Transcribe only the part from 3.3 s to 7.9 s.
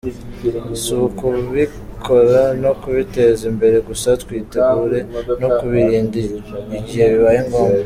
imbere gusa, twitegure no kubirinda igihe bibaye ngombwa.”